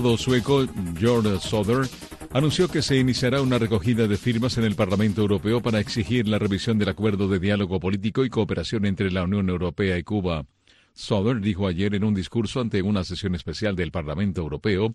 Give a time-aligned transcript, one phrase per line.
[0.00, 0.66] Sueco
[0.98, 1.86] George Soder
[2.32, 6.38] anunció que se iniciará una recogida de firmas en el Parlamento Europeo para exigir la
[6.38, 10.46] revisión del acuerdo de diálogo político y cooperación entre la Unión Europea y Cuba.
[10.94, 14.94] Soder dijo ayer en un discurso ante una sesión especial del Parlamento Europeo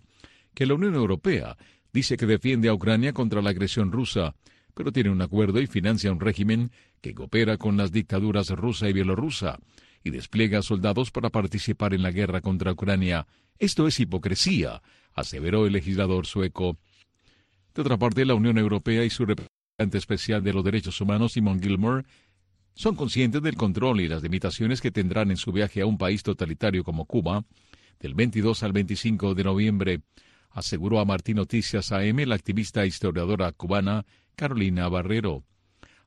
[0.54, 1.56] que la Unión Europea
[1.92, 4.34] dice que defiende a Ucrania contra la agresión rusa,
[4.74, 8.92] pero tiene un acuerdo y financia un régimen que coopera con las dictaduras rusa y
[8.92, 9.60] bielorrusa
[10.06, 13.26] y despliega soldados para participar en la guerra contra Ucrania.
[13.58, 14.80] Esto es hipocresía,
[15.14, 16.78] aseveró el legislador sueco.
[17.74, 21.60] De otra parte, la Unión Europea y su representante especial de los derechos humanos, Simon
[21.60, 22.04] Gilmore,
[22.74, 26.22] son conscientes del control y las limitaciones que tendrán en su viaje a un país
[26.22, 27.44] totalitario como Cuba,
[27.98, 30.00] del 22 al 25 de noviembre,
[30.50, 35.42] aseguró a Martín Noticias AM la activista e historiadora cubana Carolina Barrero.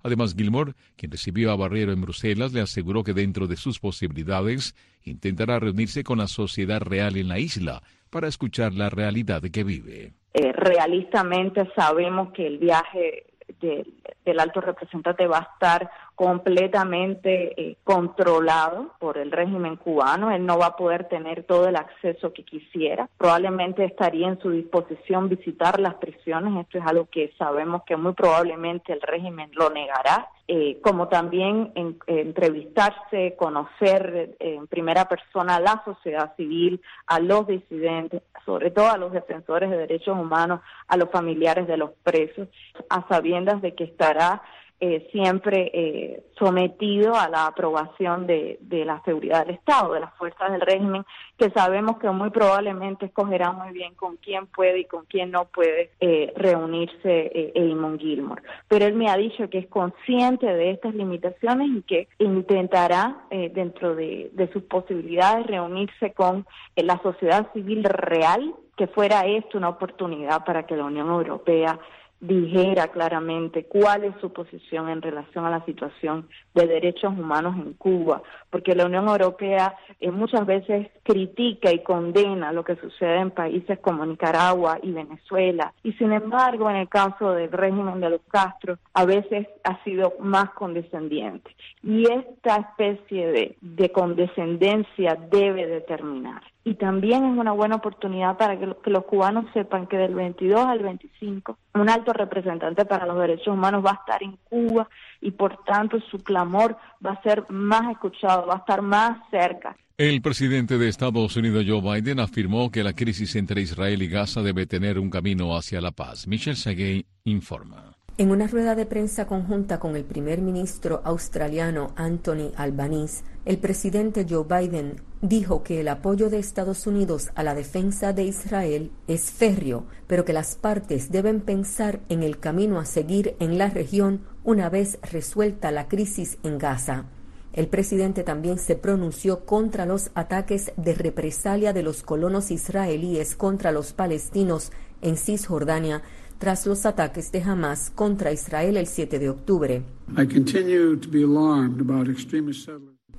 [0.04, 4.76] Además, Gilmore, quien recibió a Barrero en Bruselas, le aseguró que dentro de sus posibilidades
[5.04, 10.14] intentará reunirse con la sociedad real en la isla para escuchar la realidad que vive.
[10.34, 13.26] Eh, realistamente sabemos que el viaje
[13.60, 15.90] del alto representante va a estar
[16.20, 20.32] completamente eh, controlado por el régimen cubano.
[20.32, 23.08] Él no va a poder tener todo el acceso que quisiera.
[23.18, 26.66] Probablemente estaría en su disposición visitar las prisiones.
[26.66, 30.28] Esto es algo que sabemos que muy probablemente el régimen lo negará.
[30.52, 31.72] Eh, como también
[32.08, 38.98] entrevistarse, conocer en primera persona a la sociedad civil, a los disidentes, sobre todo a
[38.98, 42.48] los defensores de derechos humanos, a los familiares de los presos,
[42.90, 44.42] a sabiendas de que estará
[44.82, 50.54] eh, siempre eh, sometido a la aprobación de, la seguridad del Estado, de las fuerzas
[50.54, 51.04] del régimen,
[51.38, 55.46] que sabemos que muy probablemente escogerá muy bien con quién puede y con quién no
[55.46, 58.42] puede eh, reunirse eh, Eamon Gilmore.
[58.70, 63.96] Pero él me ha dicho que es consciente de estas limitaciones y que intentará, dentro
[63.96, 66.46] de, de sus posibilidades, reunirse con
[66.76, 71.78] la sociedad civil real, que fuera esto una oportunidad para que la Unión Europea
[72.20, 77.74] dijera claramente cuál es su posición en relación a la situación de derechos humanos en
[77.74, 83.32] Cuba, porque la Unión Europea eh, muchas veces critica y condena lo que sucede en
[83.32, 88.22] países como Nicaragua y Venezuela, y sin embargo en el caso del régimen de los
[88.30, 91.56] Castro a veces ha sido más condescendiente.
[91.84, 98.60] Y esta especie de, de condescendencia debe determinar y también es una buena oportunidad para
[98.60, 103.48] que, los cubanos sepan que del 22 al 25 un alto representante para los derechos
[103.48, 104.88] humanos va a estar en Cuba
[105.20, 109.76] y por tanto su clamor va a ser más escuchado, va a estar más cerca.
[109.98, 114.44] El presidente de Estados Unidos Joe Biden afirmó que la crisis entre Israel y Gaza
[114.44, 116.28] debe tener un camino hacia la paz.
[116.28, 117.99] Michel Seguin informa.
[118.20, 124.26] En una rueda de prensa conjunta con el primer ministro australiano Anthony Albanese, el presidente
[124.30, 129.32] Joe Biden dijo que el apoyo de Estados Unidos a la defensa de Israel es
[129.32, 134.26] férreo, pero que las partes deben pensar en el camino a seguir en la región
[134.44, 137.06] una vez resuelta la crisis en Gaza.
[137.54, 143.72] El presidente también se pronunció contra los ataques de represalia de los colonos israelíes contra
[143.72, 146.04] los palestinos en Cisjordania
[146.40, 149.84] tras los ataques de Hamas contra Israel el 7 de octubre.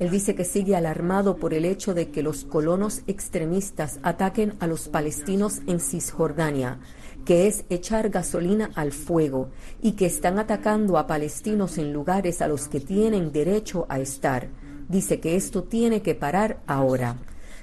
[0.01, 4.67] Él dice que sigue alarmado por el hecho de que los colonos extremistas ataquen a
[4.67, 6.81] los palestinos en Cisjordania,
[7.27, 9.51] que es echar gasolina al fuego,
[9.83, 14.49] y que están atacando a palestinos en lugares a los que tienen derecho a estar.
[14.89, 17.17] Dice que esto tiene que parar ahora.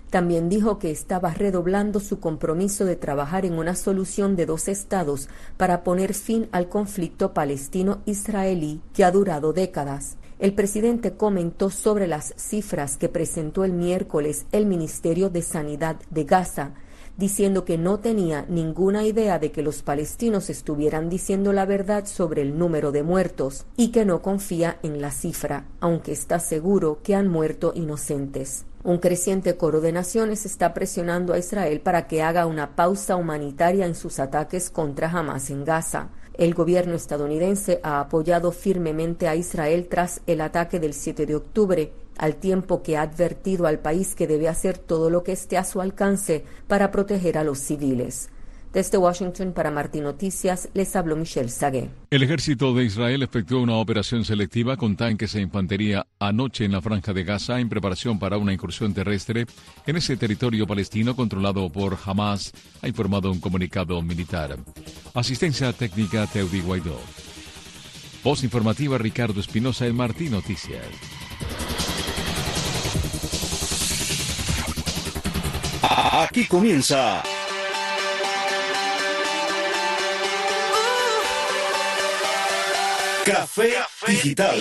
[0.09, 5.27] También dijo que estaba redoblando su compromiso de trabajar en una solución de dos estados
[5.57, 10.17] para poner fin al conflicto palestino-israelí que ha durado décadas.
[10.39, 16.23] El presidente comentó sobre las cifras que presentó el miércoles el Ministerio de Sanidad de
[16.23, 16.73] Gaza,
[17.17, 22.43] diciendo que no tenía ninguna idea de que los palestinos estuvieran diciendo la verdad sobre
[22.43, 27.15] el número de muertos y que no confía en la cifra, aunque está seguro que
[27.15, 28.65] han muerto inocentes.
[28.87, 33.85] Un creciente coro de naciones está presionando a Israel para que haga una pausa humanitaria
[33.85, 36.07] en sus ataques contra Hamas en Gaza.
[36.35, 41.91] El gobierno estadounidense ha apoyado firmemente a Israel tras el ataque del 7 de octubre,
[42.17, 45.65] al tiempo que ha advertido al país que debe hacer todo lo que esté a
[45.65, 48.29] su alcance para proteger a los civiles.
[48.77, 51.89] Desde Washington para Martín Noticias les habló Michelle Sagué.
[52.11, 56.81] El ejército de Israel efectuó una operación selectiva con tanques e infantería anoche en la
[56.83, 59.47] franja de Gaza en preparación para una incursión terrestre
[59.87, 62.51] en ese territorio palestino controlado por Hamas,
[62.83, 64.55] ha informado un comunicado militar.
[65.15, 66.99] Asistencia técnica Teudi Guaidó.
[68.23, 70.85] Voz informativa Ricardo Espinosa en Martín Noticias.
[75.81, 77.23] Aquí comienza
[83.27, 83.73] Café,
[84.07, 84.57] Digital.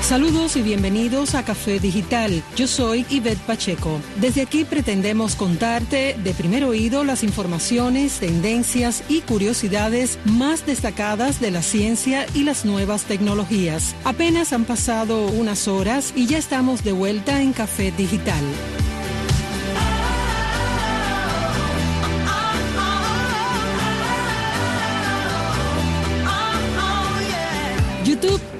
[0.00, 2.42] Saludos y bienvenidos a Café Digital.
[2.56, 4.00] Yo soy Ivette Pacheco.
[4.16, 11.50] Desde aquí pretendemos contarte de primer oído las informaciones, tendencias y curiosidades más destacadas de
[11.50, 13.94] la ciencia y las nuevas tecnologías.
[14.04, 18.42] Apenas han pasado unas horas y ya estamos de vuelta en Café Digital.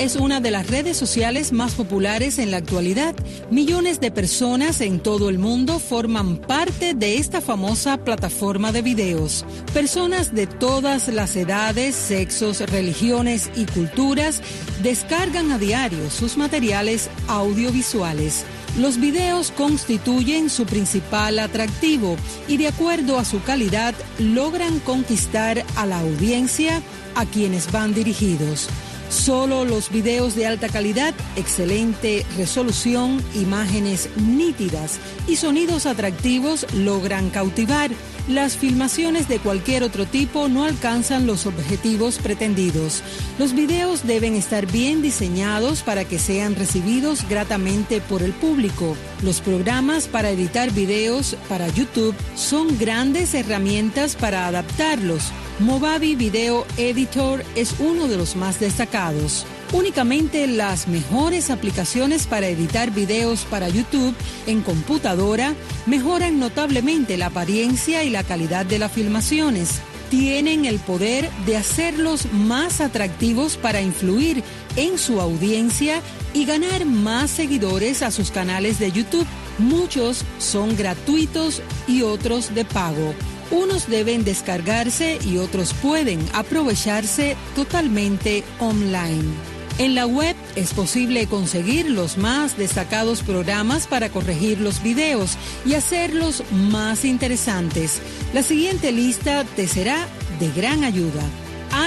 [0.03, 3.15] Es una de las redes sociales más populares en la actualidad.
[3.53, 9.45] Millones de personas en todo el mundo forman parte de esta famosa plataforma de videos.
[9.73, 14.41] Personas de todas las edades, sexos, religiones y culturas
[14.83, 18.45] descargan a diario sus materiales audiovisuales.
[18.81, 22.17] Los videos constituyen su principal atractivo
[22.49, 26.83] y de acuerdo a su calidad logran conquistar a la audiencia
[27.15, 28.69] a quienes van dirigidos.
[29.12, 34.99] Solo los videos de alta calidad, excelente resolución, imágenes nítidas
[35.29, 37.91] y sonidos atractivos logran cautivar.
[38.29, 43.03] Las filmaciones de cualquier otro tipo no alcanzan los objetivos pretendidos.
[43.39, 48.97] Los videos deben estar bien diseñados para que sean recibidos gratamente por el público.
[49.23, 55.33] Los programas para editar videos para YouTube son grandes herramientas para adaptarlos
[55.63, 59.47] Movavi Video Editor es uno de los más destacados.
[59.73, 64.15] Únicamente las mejores aplicaciones para editar videos para YouTube
[64.47, 65.55] en computadora
[65.87, 69.81] mejoran notablemente la apariencia y la calidad de las filmaciones.
[70.11, 74.45] Tienen el poder de hacerlos más atractivos para influir
[74.77, 76.03] en su audiencia
[76.35, 79.27] y ganar más seguidores a sus canales de YouTube.
[79.57, 83.15] Muchos son gratuitos y otros de pago.
[83.51, 89.52] Unos deben descargarse y otros pueden aprovecharse totalmente online.
[89.79, 95.75] En la web es posible conseguir los más destacados programas para corregir los videos y
[95.75, 98.01] hacerlos más interesantes.
[98.35, 100.07] La siguiente lista te será
[100.39, 101.23] de gran ayuda.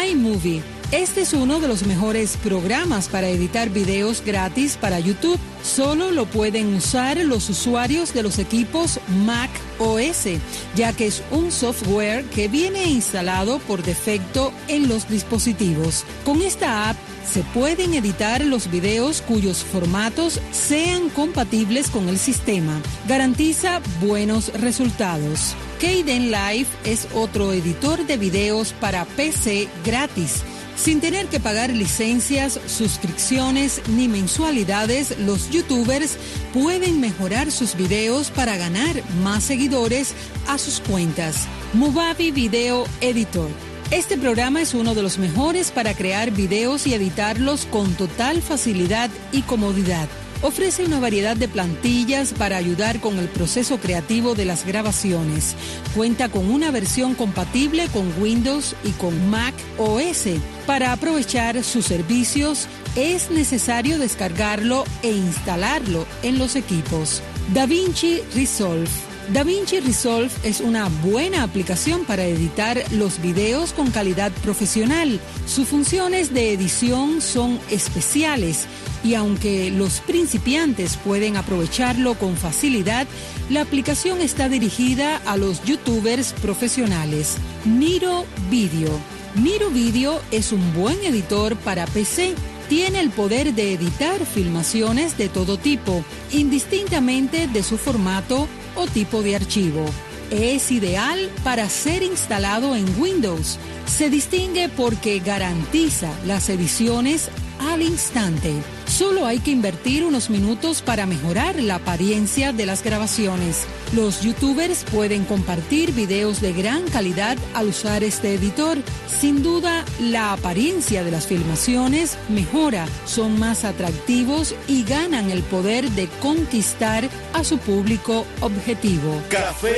[0.10, 5.40] iMovie este es uno de los mejores programas para editar videos gratis para YouTube.
[5.64, 9.50] Solo lo pueden usar los usuarios de los equipos Mac
[9.80, 10.28] OS,
[10.76, 16.04] ya que es un software que viene instalado por defecto en los dispositivos.
[16.24, 16.98] Con esta app
[17.32, 22.80] se pueden editar los videos cuyos formatos sean compatibles con el sistema.
[23.08, 25.56] Garantiza buenos resultados.
[25.80, 30.44] Kden Live es otro editor de videos para PC gratis
[30.76, 36.18] sin tener que pagar licencias, suscripciones ni mensualidades, los youtubers
[36.54, 40.14] pueden mejorar sus videos para ganar más seguidores
[40.48, 41.48] a sus cuentas.
[41.74, 43.50] Movavi Video Editor.
[43.92, 49.10] Este programa es uno de los mejores para crear videos y editarlos con total facilidad
[49.32, 50.10] y comodidad.
[50.42, 55.56] Ofrece una variedad de plantillas para ayudar con el proceso creativo de las grabaciones.
[55.96, 60.28] Cuenta con una versión compatible con Windows y con Mac OS.
[60.68, 67.22] Para aprovechar sus servicios es necesario descargarlo e instalarlo en los equipos.
[67.54, 68.90] DaVinci Resolve
[69.34, 75.20] DaVinci Resolve es una buena aplicación para editar los videos con calidad profesional.
[75.48, 78.68] Sus funciones de edición son especiales
[79.06, 83.06] y aunque los principiantes pueden aprovecharlo con facilidad,
[83.52, 87.38] la aplicación está dirigida a los youtubers profesionales.
[87.66, 88.90] Miro Video.
[89.36, 92.34] Miro Video es un buen editor para PC
[92.68, 99.22] tiene el poder de editar filmaciones de todo tipo, indistintamente de su formato o tipo
[99.22, 99.86] de archivo.
[100.32, 103.60] Es ideal para ser instalado en Windows.
[103.86, 108.56] Se distingue porque garantiza las ediciones al instante.
[108.98, 113.66] Solo hay que invertir unos minutos para mejorar la apariencia de las grabaciones.
[113.94, 118.78] Los youtubers pueden compartir videos de gran calidad al usar este editor.
[119.06, 125.90] Sin duda, la apariencia de las filmaciones mejora, son más atractivos y ganan el poder
[125.90, 129.22] de conquistar a su público objetivo.
[129.28, 129.76] Café,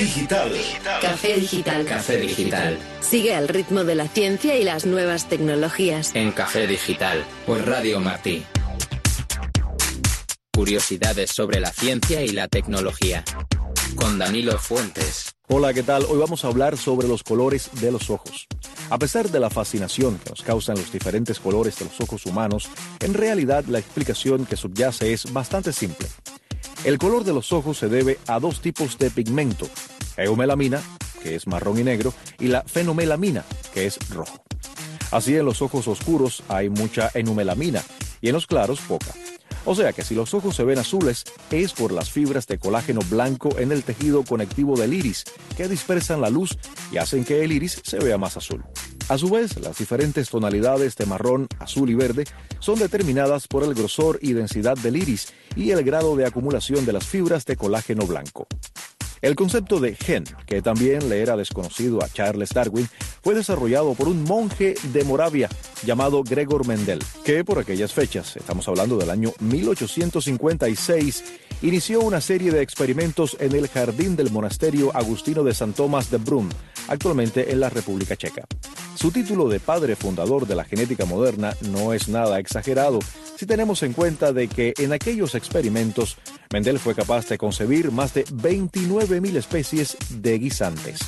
[0.00, 0.52] digital.
[1.02, 1.84] Café digital.
[1.84, 2.78] Café digital.
[3.02, 6.12] Sigue al ritmo de la ciencia y las nuevas tecnologías.
[6.14, 8.42] En Café Digital, por Radio Martí.
[10.64, 13.22] Curiosidades sobre la ciencia y la tecnología.
[13.96, 15.34] Con Danilo Fuentes.
[15.48, 16.06] Hola, ¿qué tal?
[16.08, 18.46] Hoy vamos a hablar sobre los colores de los ojos.
[18.88, 22.70] A pesar de la fascinación que nos causan los diferentes colores de los ojos humanos,
[23.00, 26.08] en realidad la explicación que subyace es bastante simple.
[26.84, 29.68] El color de los ojos se debe a dos tipos de pigmento,
[30.16, 30.80] eumelamina,
[31.22, 33.44] que es marrón y negro, y la fenomelamina,
[33.74, 34.42] que es rojo.
[35.10, 37.82] Así en los ojos oscuros hay mucha enumelamina
[38.22, 39.12] y en los claros poca.
[39.66, 43.00] O sea que si los ojos se ven azules es por las fibras de colágeno
[43.08, 45.24] blanco en el tejido conectivo del iris
[45.56, 46.56] que dispersan la luz
[46.92, 48.64] y hacen que el iris se vea más azul.
[49.08, 52.24] A su vez, las diferentes tonalidades de marrón, azul y verde
[52.58, 56.94] son determinadas por el grosor y densidad del iris y el grado de acumulación de
[56.94, 58.46] las fibras de colágeno blanco.
[59.24, 62.86] El concepto de gen, que también le era desconocido a Charles Darwin,
[63.22, 65.48] fue desarrollado por un monje de Moravia
[65.82, 71.24] llamado Gregor Mendel, que por aquellas fechas, estamos hablando del año 1856,
[71.62, 76.18] inició una serie de experimentos en el jardín del monasterio agustino de San Tomás de
[76.18, 76.50] Brunn,
[76.88, 78.44] actualmente en la República Checa.
[78.94, 82.98] Su título de padre fundador de la genética moderna no es nada exagerado
[83.36, 86.18] si tenemos en cuenta de que en aquellos experimentos
[86.52, 91.00] Mendel fue capaz de concebir más de 29.000 especies de guisantes.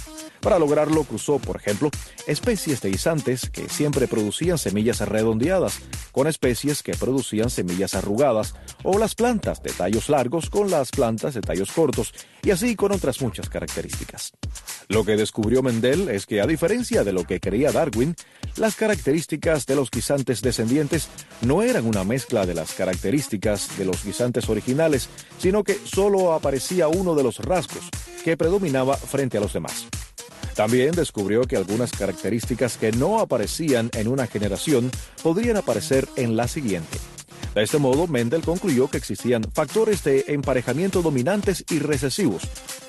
[0.46, 1.90] Para lograrlo cruzó, por ejemplo,
[2.28, 5.80] especies de guisantes que siempre producían semillas redondeadas
[6.12, 11.34] con especies que producían semillas arrugadas o las plantas de tallos largos con las plantas
[11.34, 14.34] de tallos cortos y así con otras muchas características.
[14.86, 18.14] Lo que descubrió Mendel es que a diferencia de lo que creía Darwin,
[18.56, 21.08] las características de los guisantes descendientes
[21.40, 25.08] no eran una mezcla de las características de los guisantes originales,
[25.40, 27.90] sino que solo aparecía uno de los rasgos
[28.22, 29.88] que predominaba frente a los demás.
[30.56, 34.90] También descubrió que algunas características que no aparecían en una generación
[35.22, 36.98] podrían aparecer en la siguiente.
[37.54, 42.42] De este modo, Mendel concluyó que existían factores de emparejamiento dominantes y recesivos,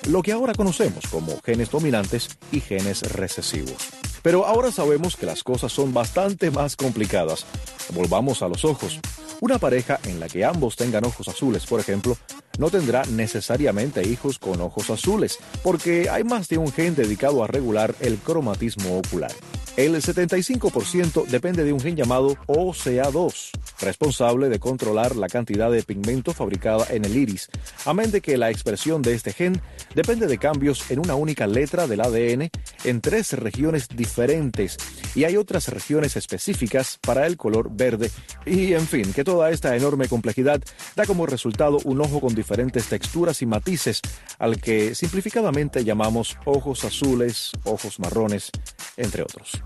[0.10, 4.07] lo que ahora conocemos como genes dominantes y genes recesivos.
[4.22, 7.46] Pero ahora sabemos que las cosas son bastante más complicadas.
[7.94, 9.00] Volvamos a los ojos.
[9.40, 12.18] Una pareja en la que ambos tengan ojos azules, por ejemplo,
[12.58, 17.48] no tendrá necesariamente hijos con ojos azules, porque hay más de un gen dedicado a
[17.48, 19.32] regular el cromatismo ocular.
[19.78, 26.34] El 75% depende de un gen llamado OCA2, responsable de controlar la cantidad de pigmento
[26.34, 27.48] fabricada en el iris,
[27.86, 29.62] amén de que la expresión de este gen
[29.94, 32.50] depende de cambios en una única letra del ADN
[32.86, 34.78] en tres regiones diferentes.
[35.14, 38.10] Y hay otras regiones específicas para el color verde.
[38.48, 40.60] Y en fin, que toda esta enorme complejidad
[40.96, 44.02] da como resultado un ojo con diferentes texturas y matices
[44.40, 48.50] al que simplificadamente llamamos ojos azules, ojos marrones,
[48.98, 49.62] entre otros.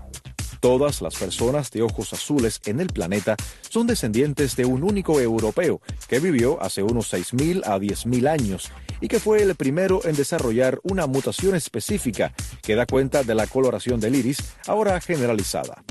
[0.62, 3.34] Todas las personas de ojos azules en el planeta
[3.68, 9.08] son descendientes de un único europeo que vivió hace unos 6.000 a 10.000 años y
[9.08, 13.98] que fue el primero en desarrollar una mutación específica que da cuenta de la coloración
[13.98, 15.82] del iris, ahora generalizada.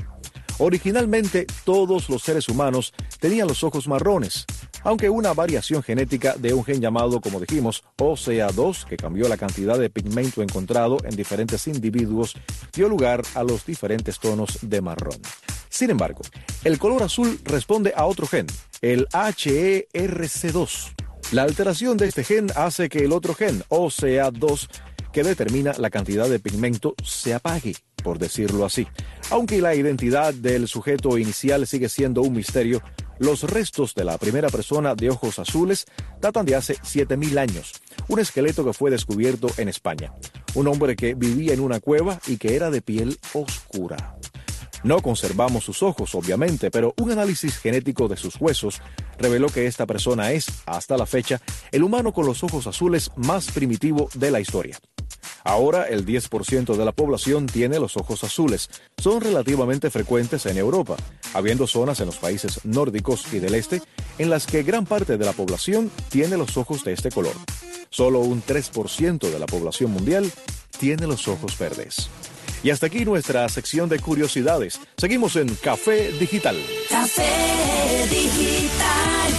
[0.58, 4.46] Originalmente todos los seres humanos tenían los ojos marrones,
[4.84, 9.78] aunque una variación genética de un gen llamado, como dijimos, OCA2, que cambió la cantidad
[9.78, 12.34] de pigmento encontrado en diferentes individuos,
[12.72, 15.20] dio lugar a los diferentes tonos de marrón.
[15.68, 16.20] Sin embargo,
[16.64, 18.46] el color azul responde a otro gen,
[18.82, 20.92] el HERC2.
[21.32, 24.68] La alteración de este gen hace que el otro gen, OCA2,
[25.12, 28.86] que determina la cantidad de pigmento, se apague por decirlo así.
[29.30, 32.82] Aunque la identidad del sujeto inicial sigue siendo un misterio,
[33.18, 35.86] los restos de la primera persona de ojos azules
[36.20, 37.72] datan de hace 7.000 años,
[38.08, 40.12] un esqueleto que fue descubierto en España,
[40.54, 44.16] un hombre que vivía en una cueva y que era de piel oscura.
[44.84, 48.80] No conservamos sus ojos, obviamente, pero un análisis genético de sus huesos
[49.18, 53.50] reveló que esta persona es, hasta la fecha, el humano con los ojos azules más
[53.52, 54.78] primitivo de la historia.
[55.44, 58.70] Ahora el 10% de la población tiene los ojos azules.
[58.96, 60.96] Son relativamente frecuentes en Europa,
[61.34, 63.82] habiendo zonas en los países nórdicos y del este
[64.18, 67.34] en las que gran parte de la población tiene los ojos de este color.
[67.90, 70.30] Solo un 3% de la población mundial
[70.78, 72.08] tiene los ojos verdes.
[72.62, 74.80] Y hasta aquí nuestra sección de curiosidades.
[74.96, 76.56] Seguimos en Café Digital.
[76.88, 79.32] Café Digital.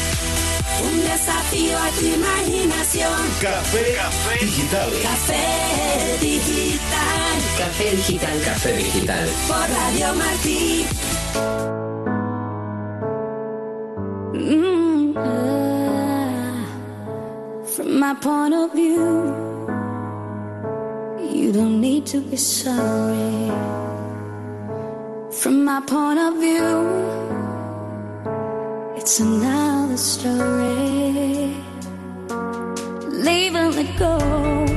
[0.83, 3.13] Un desafío a tu imaginación.
[3.41, 4.89] Café, Café Digital.
[5.01, 7.33] Café Digital.
[7.57, 8.41] Café Digital.
[8.43, 9.29] Café Digital.
[9.47, 10.85] Por Radio Martí.
[14.33, 15.53] Mm, ah.
[17.75, 19.52] from my point of view,
[21.33, 23.49] you don't need to be sorry.
[25.31, 26.73] From my point of view,
[28.95, 31.55] it's another story.
[33.27, 34.72] Leaving it go.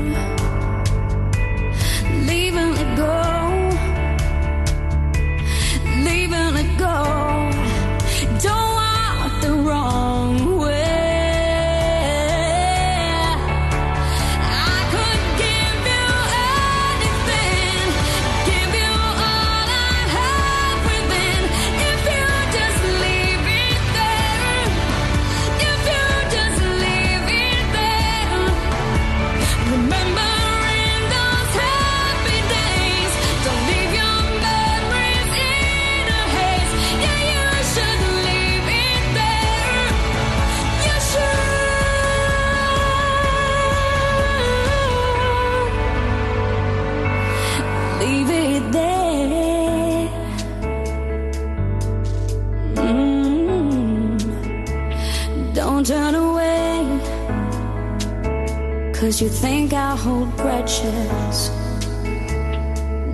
[58.99, 61.51] Cause you think I hold grudges.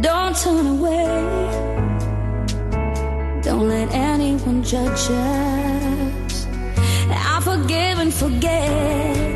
[0.01, 1.07] Don't turn away,
[3.43, 6.47] don't let anyone judge us.
[7.11, 9.32] I forgive and forget.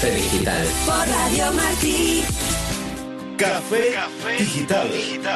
[0.00, 0.66] Café digital.
[0.86, 2.22] Por Radio Martí.
[3.36, 3.82] Café,
[4.38, 4.88] digital.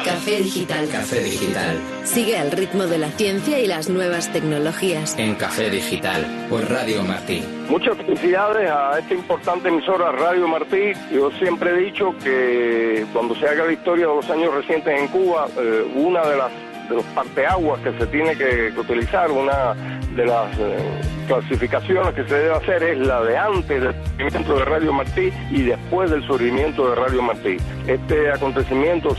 [0.07, 0.89] Café digital.
[0.89, 1.77] Café digital.
[2.05, 5.19] Sigue al ritmo de la ciencia y las nuevas tecnologías.
[5.19, 6.47] En Café Digital.
[6.49, 7.43] Por Radio Martí.
[7.69, 10.95] Muchas felicidades a esta importante emisora Radio Martí.
[11.13, 15.09] Yo siempre he dicho que cuando se haga la historia de los años recientes en
[15.09, 16.51] Cuba, eh, una de las
[16.89, 19.75] de los parteaguas que se tiene que, que utilizar, una
[20.15, 24.65] de las eh, clasificaciones que se debe hacer es la de antes del surgimiento de
[24.65, 27.57] Radio Martí y después del surgimiento de Radio Martí.
[27.87, 29.15] Este acontecimiento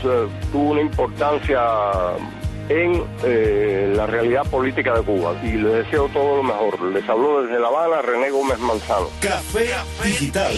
[0.52, 1.60] tuvo una importancia
[2.68, 6.80] en eh, la realidad política de Cuba y les deseo todo lo mejor.
[6.92, 9.08] Les habló desde La Habana René Gómez Manzano.
[9.20, 9.68] Café
[10.02, 10.54] digital.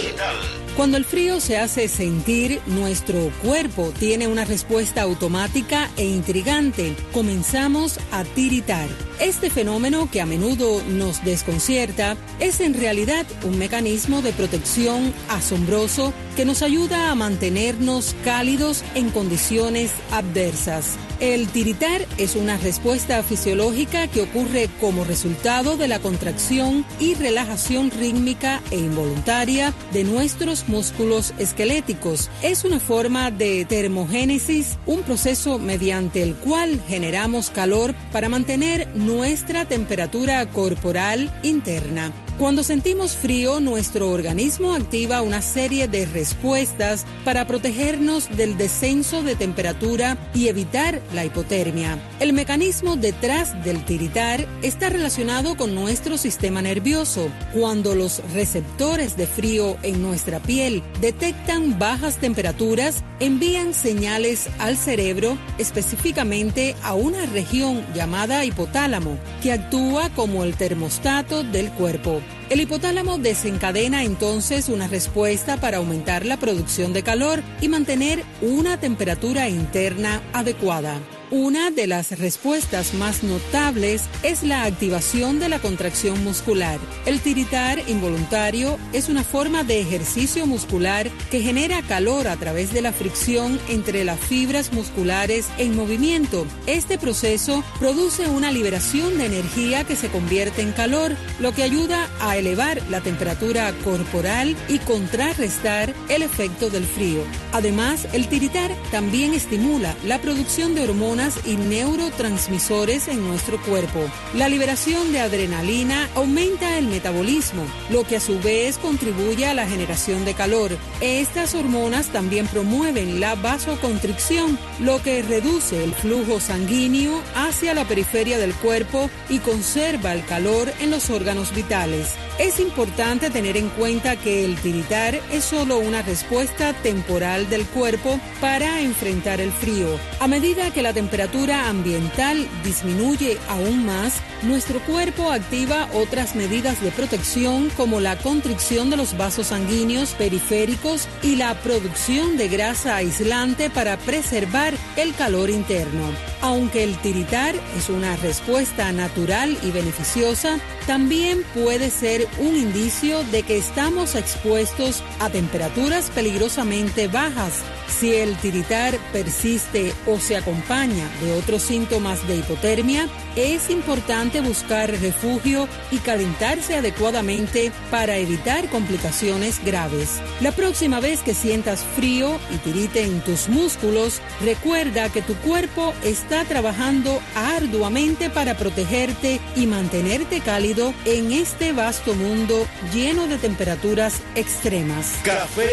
[0.78, 6.94] Cuando el frío se hace sentir, nuestro cuerpo tiene una respuesta automática e intrigante.
[7.12, 8.88] Comenzamos a tiritar.
[9.20, 16.12] Este fenómeno, que a menudo nos desconcierta, es en realidad un mecanismo de protección asombroso
[16.36, 20.96] que nos ayuda a mantenernos cálidos en condiciones adversas.
[21.20, 27.90] El tiritar es una respuesta fisiológica que ocurre como resultado de la contracción y relajación
[27.90, 32.30] rítmica e involuntaria de nuestros músculos esqueléticos.
[32.42, 39.64] Es una forma de termogénesis, un proceso mediante el cual generamos calor para mantener nuestra
[39.64, 42.27] temperatura corporal interna.
[42.38, 49.34] Cuando sentimos frío, nuestro organismo activa una serie de respuestas para protegernos del descenso de
[49.34, 51.98] temperatura y evitar la hipotermia.
[52.20, 57.28] El mecanismo detrás del tiritar está relacionado con nuestro sistema nervioso.
[57.52, 65.36] Cuando los receptores de frío en nuestra piel detectan bajas temperaturas, envían señales al cerebro,
[65.58, 72.22] específicamente a una región llamada hipotálamo, que actúa como el termostato del cuerpo.
[72.50, 78.80] El hipotálamo desencadena entonces una respuesta para aumentar la producción de calor y mantener una
[78.80, 80.98] temperatura interna adecuada.
[81.30, 86.80] Una de las respuestas más notables es la activación de la contracción muscular.
[87.04, 92.80] El tiritar involuntario es una forma de ejercicio muscular que genera calor a través de
[92.80, 96.46] la fricción entre las fibras musculares en movimiento.
[96.66, 102.08] Este proceso produce una liberación de energía que se convierte en calor, lo que ayuda
[102.20, 107.20] a elevar la temperatura corporal y contrarrestar el efecto del frío.
[107.52, 113.98] Además, el tiritar también estimula la producción de hormonas y neurotransmisores en nuestro cuerpo.
[114.34, 119.66] La liberación de adrenalina aumenta el metabolismo, lo que a su vez contribuye a la
[119.66, 120.70] generación de calor.
[121.00, 128.38] Estas hormonas también promueven la vasoconstricción, lo que reduce el flujo sanguíneo hacia la periferia
[128.38, 132.14] del cuerpo y conserva el calor en los órganos vitales.
[132.38, 138.20] Es importante tener en cuenta que el tiritar es solo una respuesta temporal del cuerpo
[138.40, 139.88] para enfrentar el frío.
[140.20, 146.92] A medida que la temperatura ambiental disminuye aún más, nuestro cuerpo activa otras medidas de
[146.92, 153.68] protección como la constricción de los vasos sanguíneos periféricos y la producción de grasa aislante
[153.68, 156.12] para preservar el calor interno.
[156.40, 163.42] Aunque el tiritar es una respuesta natural y beneficiosa, también puede ser un indicio de
[163.42, 167.62] que estamos expuestos a temperaturas peligrosamente bajas.
[167.88, 174.90] Si el tiritar persiste o se acompaña de otros síntomas de hipotermia, es importante buscar
[174.90, 180.20] refugio y calentarse adecuadamente para evitar complicaciones graves.
[180.40, 185.94] La próxima vez que sientas frío y tirite en tus músculos, recuerda que tu cuerpo
[186.04, 194.20] está trabajando arduamente para protegerte y mantenerte cálido en este vasto mundo lleno de temperaturas
[194.34, 195.14] extremas.
[195.24, 195.68] Café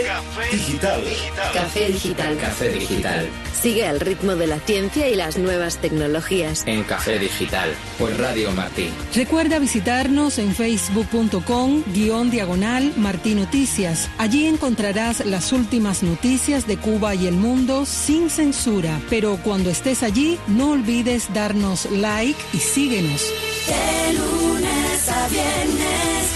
[0.52, 1.04] Digital.
[1.54, 2.05] Café Digital.
[2.14, 3.28] Café Digital.
[3.60, 6.64] Sigue al ritmo de la ciencia y las nuevas tecnologías.
[6.68, 7.74] En Café Digital.
[7.98, 8.90] Por Radio Martí.
[9.16, 14.10] Recuerda visitarnos en facebook.com guion diagonal Martí Noticias.
[14.18, 19.02] Allí encontrarás las últimas noticias de Cuba y el mundo sin censura.
[19.10, 23.22] Pero cuando estés allí, no olvides darnos like y síguenos.
[23.68, 26.30] De lunes a viernes.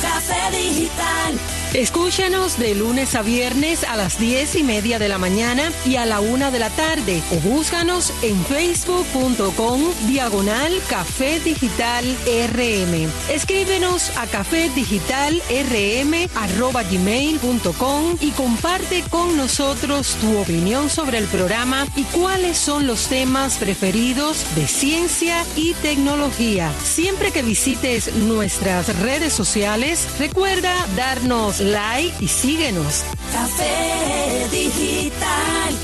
[0.00, 1.47] Café Digital.
[1.74, 6.06] Escúchanos de lunes a viernes a las 10 y media de la mañana y a
[6.06, 13.10] la una de la tarde o búscanos en facebook.com diagonal Café Digital RM.
[13.30, 21.26] Escríbenos a café digital rm arroba gmail.com y comparte con nosotros tu opinión sobre el
[21.26, 26.72] programa y cuáles son los temas preferidos de ciencia y tecnología.
[26.82, 33.04] Siempre que visites nuestras redes sociales, recuerda darnos like y síguenos.
[33.32, 35.74] Café Digital.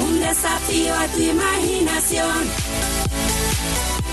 [0.00, 2.48] Un desafío a tu imaginación.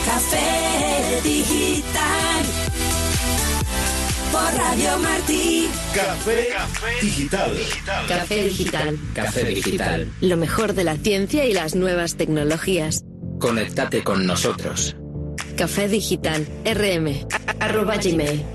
[0.06, 2.46] Café Digital.
[4.32, 5.70] Por Radio Martí.
[5.94, 6.48] Café
[7.02, 7.52] Digital.
[8.08, 9.00] Café Digital.
[9.13, 10.12] Café Digital.
[10.22, 13.04] Lo mejor de la ciencia y las nuevas tecnologías.
[13.39, 14.96] Conéctate con nosotros.
[15.58, 16.48] Café Digital.
[16.65, 17.28] RM.
[17.60, 18.46] arroba gmail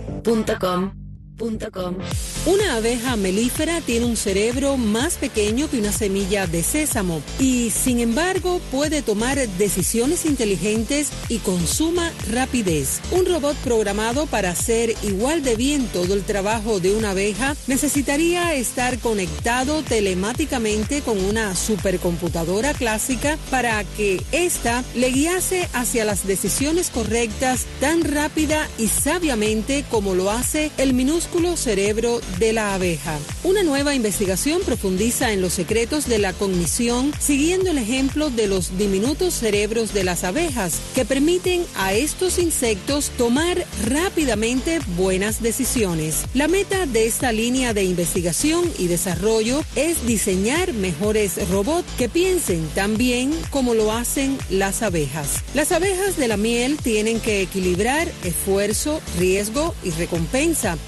[2.46, 8.00] Una abeja melífera tiene un cerebro más pequeño que una semilla de sésamo y, sin
[8.00, 13.00] embargo, puede tomar decisiones inteligentes y con suma rapidez.
[13.10, 18.54] Un robot programado para hacer igual de bien todo el trabajo de una abeja necesitaría
[18.54, 26.88] estar conectado telemáticamente con una supercomputadora clásica para que ésta le guiase hacia las decisiones
[26.88, 31.25] correctas tan rápida y sabiamente como lo hace el minúsculo
[31.56, 33.18] cerebro de la abeja.
[33.44, 38.76] Una nueva investigación profundiza en los secretos de la cognición siguiendo el ejemplo de los
[38.78, 46.24] diminutos cerebros de las abejas que permiten a estos insectos tomar rápidamente buenas decisiones.
[46.34, 52.66] La meta de esta línea de investigación y desarrollo es diseñar mejores robots que piensen
[52.74, 55.42] tan bien como lo hacen las abejas.
[55.54, 60.78] Las abejas de la miel tienen que equilibrar esfuerzo, riesgo y recompensa,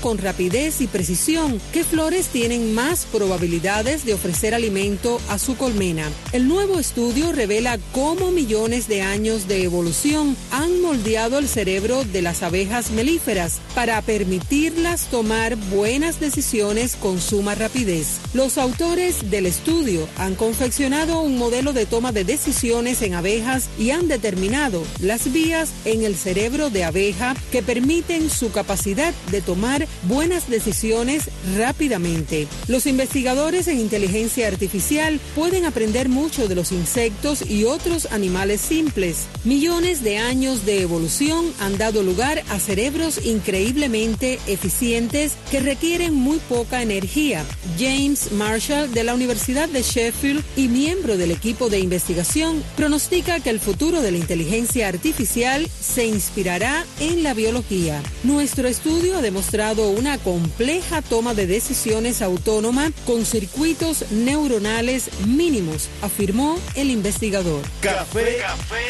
[0.00, 6.08] con rapidez y precisión qué flores tienen más probabilidades de ofrecer alimento a su colmena.
[6.32, 12.22] El nuevo estudio revela cómo millones de años de evolución han moldeado el cerebro de
[12.22, 18.18] las abejas melíferas para permitirlas tomar buenas decisiones con suma rapidez.
[18.32, 23.90] Los autores del estudio han confeccionado un modelo de toma de decisiones en abejas y
[23.90, 29.49] han determinado las vías en el cerebro de abeja que permiten su capacidad de tomar
[29.50, 31.24] tomar buenas decisiones
[31.56, 32.46] rápidamente.
[32.68, 39.26] Los investigadores en inteligencia artificial pueden aprender mucho de los insectos y otros animales simples.
[39.42, 46.38] Millones de años de evolución han dado lugar a cerebros increíblemente eficientes que requieren muy
[46.48, 47.44] poca energía.
[47.76, 53.50] James Marshall de la Universidad de Sheffield y miembro del equipo de investigación pronostica que
[53.50, 58.00] el futuro de la inteligencia artificial se inspirará en la biología.
[58.22, 59.39] Nuestro estudio ha demostrado
[59.88, 67.62] una compleja toma de decisiones autónoma con circuitos neuronales mínimos, afirmó el investigador.
[67.80, 68.36] Café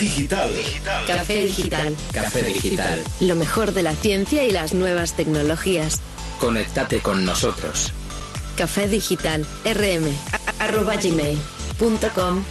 [0.01, 0.51] Digital.
[1.07, 1.97] Café Digital.
[2.13, 3.03] Café Digital.
[3.21, 6.01] Lo mejor de la ciencia y las nuevas tecnologías.
[6.41, 7.93] Conéctate con nosotros.
[8.57, 9.47] Café Digital.
[9.65, 10.09] rm.
[10.59, 11.39] a- arroba gmail.
[11.79, 12.43] punto com.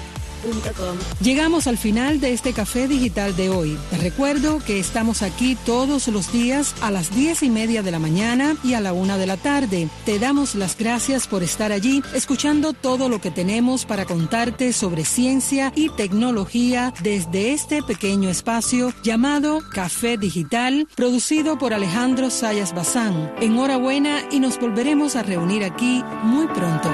[1.22, 3.78] Llegamos al final de este café digital de hoy.
[3.90, 8.00] Te recuerdo que estamos aquí todos los días a las diez y media de la
[8.00, 9.90] mañana y a la una de la tarde.
[10.06, 15.06] Te damos las gracias por estar allí, escuchando todo lo que tenemos para contarte sobre
[15.06, 23.34] ciencia y tecnología desde este pequeño espacio llamado Café Digital, producido por Alejandro Sayas Bazán.
[23.42, 26.90] Enhorabuena y nos volveremos a reunir aquí muy pronto.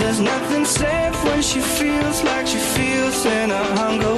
[0.00, 4.17] There's nothing safe when she feels like she feels, and her hunger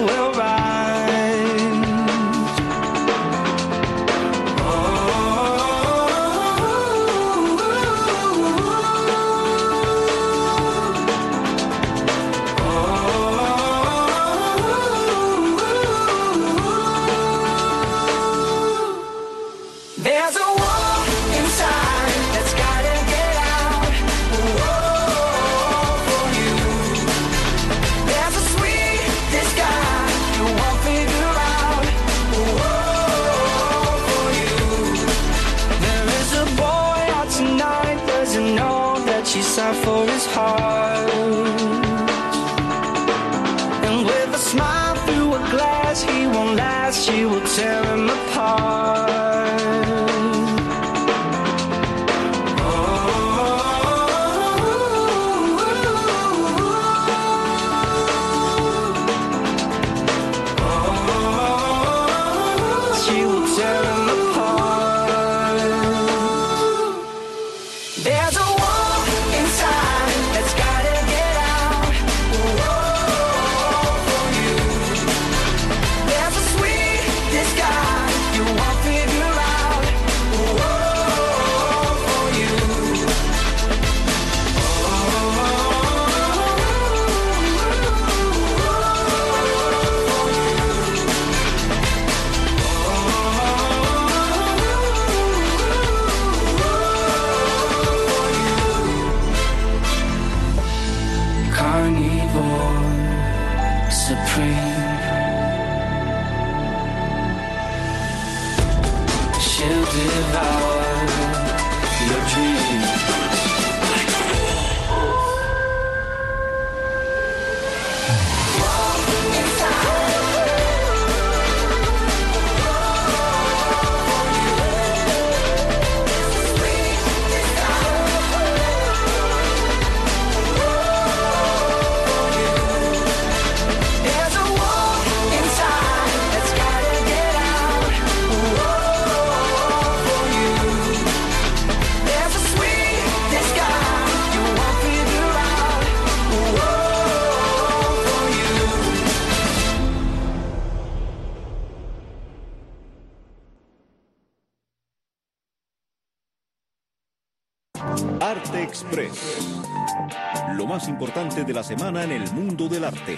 [161.70, 163.16] semana en el mundo del arte.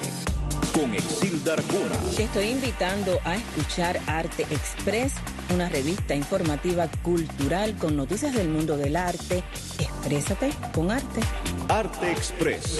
[0.74, 1.96] Con Exilda Arjona.
[2.14, 5.14] Te estoy invitando a escuchar Arte Express,
[5.54, 9.42] una revista informativa cultural con noticias del mundo del arte.
[9.78, 11.22] Exprésate con arte.
[11.70, 12.64] Arte Express.